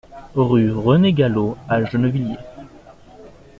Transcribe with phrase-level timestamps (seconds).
[0.33, 2.39] Rue Renée Gallot à Gennevilliers